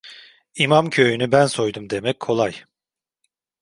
"İmamköyü'nü 0.55 1.31
ben 1.31 1.45
soydum!" 1.45 1.89
demek 1.89 2.19
kolay… 2.19 2.53